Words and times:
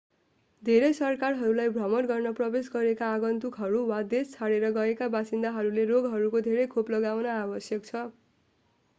धेरै 0.63 0.87
सरकारहरूलाई 0.99 1.71
भ्रमण 1.73 2.05
गर्न 2.05 2.31
प्रवेश 2.37 2.71
गरेका 2.71 3.09
आगन्तुकहरू 3.17 3.81
वा 3.91 3.99
देश 4.13 4.31
छोडेर 4.31 4.71
गएका 4.77 5.09
बासिन्दाहरूले 5.11 5.83
रोगहरूको 5.91 6.41
धेरै 6.47 6.65
खोप 6.73 6.89
लगाउन 6.95 7.29
आवश्यक 7.35 7.85
छ 7.85 8.03